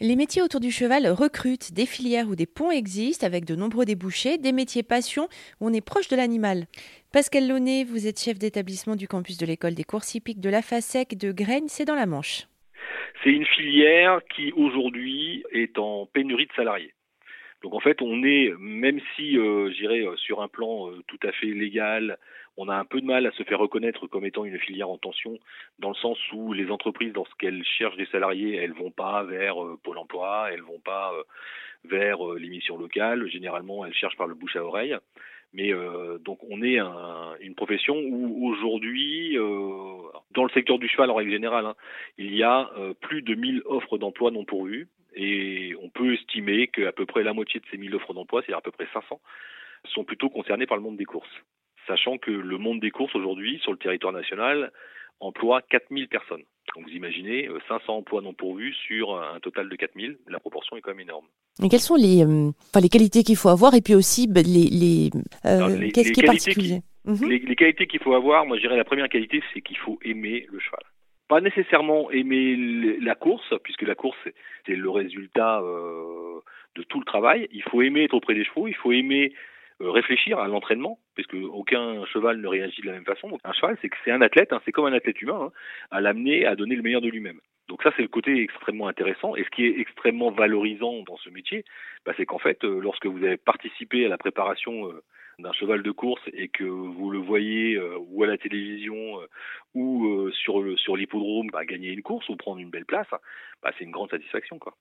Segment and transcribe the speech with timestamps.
[0.00, 3.84] Les métiers autour du cheval recrutent, des filières ou des ponts existent avec de nombreux
[3.84, 5.28] débouchés, des métiers passion
[5.60, 6.66] où on est proche de l'animal.
[7.12, 10.62] Pascal Launay, vous êtes chef d'établissement du campus de l'école des courses hippiques de la
[10.62, 12.48] FASEC de Graines, c'est dans la Manche.
[13.22, 16.92] C'est une filière qui aujourd'hui est en pénurie de salariés.
[17.64, 21.18] Donc en fait, on est, même si, euh, j'irais, euh, sur un plan euh, tout
[21.26, 22.18] à fait légal,
[22.58, 24.98] on a un peu de mal à se faire reconnaître comme étant une filière en
[24.98, 25.38] tension,
[25.78, 29.80] dans le sens où les entreprises, lorsqu'elles cherchent des salariés, elles vont pas vers euh,
[29.82, 31.10] Pôle Emploi, elles vont pas
[31.84, 33.26] vers l'émission locale.
[33.28, 34.96] Généralement, elles cherchent par le bouche à oreille.
[35.54, 35.72] Mais
[36.24, 41.30] donc on est un, une profession où aujourd'hui, dans le secteur du cheval en règle
[41.30, 41.76] générale, hein,
[42.18, 46.92] il y a plus de 1000 offres d'emploi non pourvues et on peut estimer qu'à
[46.92, 49.20] peu près la moitié de ces 1000 offres d'emploi, c'est-à-dire à peu près 500,
[49.86, 51.42] sont plutôt concernées par le monde des courses
[51.86, 54.72] sachant que le monde des courses aujourd'hui, sur le territoire national,
[55.20, 56.42] emploie 4000 personnes.
[56.74, 60.76] Donc vous imaginez, 500 euh, emplois non pourvus sur un total de 4000, la proportion
[60.76, 61.26] est quand même énorme.
[61.62, 64.40] Et quelles sont les, euh, enfin, les qualités qu'il faut avoir et puis aussi bah,
[64.42, 65.10] les, les,
[65.46, 66.80] euh, qu'est-ce qui est particulier?
[67.04, 67.28] Mhm.
[67.28, 69.98] les, les, qualités qu'il faut avoir, moi je dirais la première qualité, c'est qu'il faut
[70.02, 70.80] aimer le cheval.
[71.28, 72.56] Pas nécessairement aimer
[73.00, 74.18] la course, puisque la course
[74.66, 76.40] c'est le résultat euh,
[76.76, 77.48] de tout le travail.
[77.52, 79.32] Il faut aimer être auprès des chevaux, il faut aimer
[79.80, 83.28] euh, réfléchir à l'entraînement, puisque aucun cheval ne réagit de la même façon.
[83.28, 85.52] Donc un cheval, c'est que c'est un athlète, hein, c'est comme un athlète humain, hein,
[85.90, 87.40] à l'amener à donner le meilleur de lui-même.
[87.68, 89.36] Donc ça, c'est le côté extrêmement intéressant.
[89.36, 91.64] Et ce qui est extrêmement valorisant dans ce métier,
[92.04, 95.02] bah, c'est qu'en fait, euh, lorsque vous avez participé à la préparation euh,
[95.38, 99.18] d'un cheval de course et que vous le voyez ou à la télévision
[99.74, 103.08] ou sur le sur l'hippodrome bah, gagner une course ou prendre une belle place,
[103.60, 104.76] bah, c'est une grande satisfaction quoi.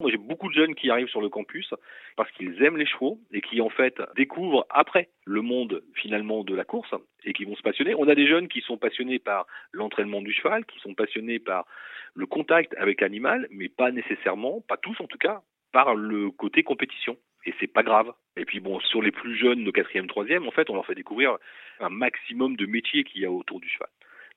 [0.00, 1.72] Moi, j'ai beaucoup de jeunes qui arrivent sur le campus
[2.16, 6.54] parce qu'ils aiment les chevaux et qui, en fait, découvrent après le monde, finalement, de
[6.54, 7.94] la course et qui vont se passionner.
[7.94, 11.66] On a des jeunes qui sont passionnés par l'entraînement du cheval, qui sont passionnés par
[12.14, 16.62] le contact avec l'animal, mais pas nécessairement, pas tous en tout cas, par le côté
[16.62, 17.16] compétition.
[17.44, 18.12] Et c'est pas grave.
[18.36, 20.94] Et puis bon, sur les plus jeunes de quatrième, troisième, en fait, on leur fait
[20.94, 21.38] découvrir
[21.80, 23.88] un maximum de métiers qu'il y a autour du cheval.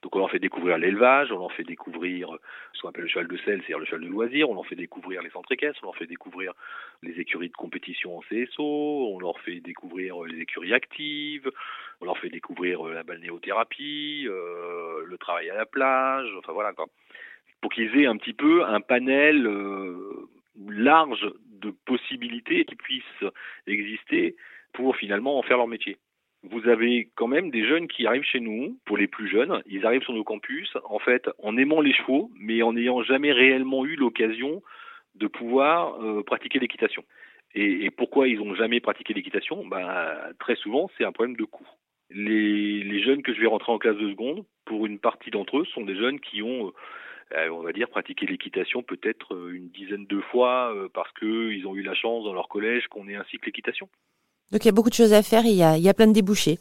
[0.05, 2.29] Donc on leur fait découvrir l'élevage, on leur fait découvrir
[2.73, 4.75] ce qu'on appelle le cheval de sel, c'est-à-dire le cheval de loisir, on leur fait
[4.75, 6.53] découvrir les centres équestres, on leur fait découvrir
[7.01, 8.63] les écuries de compétition en CSO,
[9.16, 11.49] on leur fait découvrir les écuries actives,
[12.01, 16.85] on leur fait découvrir la balnéothérapie, euh, le travail à la plage, enfin voilà quoi.
[17.59, 20.29] Pour qu'ils aient un petit peu un panel euh,
[20.69, 23.25] large de possibilités qui puissent
[23.66, 24.35] exister
[24.72, 25.97] pour finalement en faire leur métier
[26.51, 29.85] vous avez quand même des jeunes qui arrivent chez nous, pour les plus jeunes, ils
[29.85, 33.85] arrivent sur nos campus, en fait, en aimant les chevaux, mais en n'ayant jamais réellement
[33.85, 34.61] eu l'occasion
[35.16, 37.03] de pouvoir euh, pratiquer l'équitation.
[37.57, 39.66] Et, pourquoi ils n'ont jamais pratiqué l'équitation?
[39.66, 41.67] Bah, Très souvent, c'est un problème de coût.
[42.09, 45.66] Les, jeunes que je vais rentrer en classe de seconde, pour une partie d'entre eux,
[45.66, 46.73] sont des jeunes qui ont,
[47.34, 51.75] euh, on va dire, pratiqué l'équitation peut-être euh, une dizaine de fois parce qu'ils ont
[51.75, 53.88] eu la chance dans leur collège qu'on ait un cycle équitation.
[54.51, 56.59] Donc il y a beaucoup de choses à faire il y a, plein de débouchés.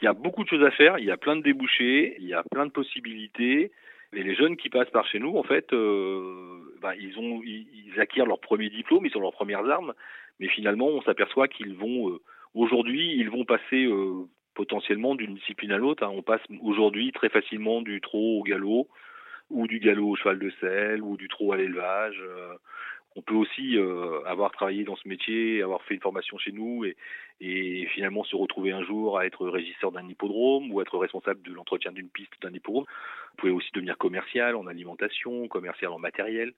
[0.00, 2.26] Il y a beaucoup de choses à faire, il y a plein de débouchés, il
[2.26, 3.72] y a plein de possibilités.
[4.14, 7.98] Et les jeunes qui passent par chez nous, en fait, euh, bah, ils, ont, ils,
[7.98, 9.94] acquièrent leur premier diplôme, ils ont leurs premières armes,
[10.38, 12.20] mais finalement, on s'aperçoit qu'ils vont, euh,
[12.54, 16.02] aujourd'hui, ils vont passer euh, potentiellement d'une discipline à l'autre.
[16.02, 16.10] Hein.
[16.12, 18.88] On passe aujourd'hui très facilement du trot au galop,
[19.48, 22.22] ou du galop au cheval de selle, ou du trot à l'élevage.
[23.14, 26.84] On peut aussi euh, avoir travaillé dans ce métier, avoir fait une formation chez nous
[26.84, 26.96] et,
[27.40, 31.52] et finalement se retrouver un jour à être régisseur d'un hippodrome ou être responsable de
[31.52, 32.84] l'entretien d'une piste d'un hippodrome.
[32.84, 36.54] Vous pouvez aussi devenir commercial en alimentation, commercial en matériel.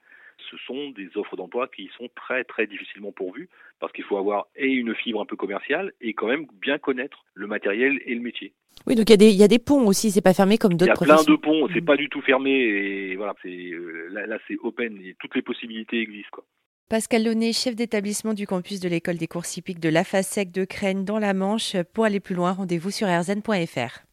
[0.51, 3.49] Ce sont des offres d'emploi qui sont très très difficilement pourvues
[3.81, 7.25] parce qu'il faut avoir et une fibre un peu commerciale et quand même bien connaître
[7.35, 8.53] le matériel et le métier.
[8.87, 11.15] Oui, donc il y, y, a des ponts aussi, c'est pas fermé comme d'autres professions.
[11.15, 11.85] Il y a plein de ponts, c'est mmh.
[11.85, 15.43] pas du tout fermé et voilà, c'est euh, là, là c'est open et toutes les
[15.43, 16.45] possibilités existent quoi.
[16.91, 20.67] Pascal Launay, chef d'établissement du campus de l'école des courses hippiques de la FASEC de
[20.67, 21.77] Crène dans la Manche.
[21.95, 24.05] Pour aller plus loin, rendez-vous sur rzn.fr.